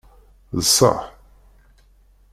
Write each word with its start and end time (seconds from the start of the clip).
D 0.57 0.59
ṣṣeḥ? 0.69 0.99